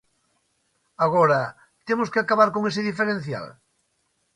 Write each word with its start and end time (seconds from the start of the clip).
Agora, 1.05 1.41
¿temos 1.87 2.11
que 2.11 2.21
acabar 2.21 2.49
con 2.55 2.63
ese 2.69 2.81
diferencial? 2.89 3.45